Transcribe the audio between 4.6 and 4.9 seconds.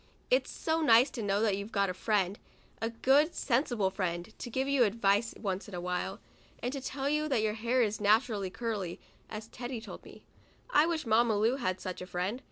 you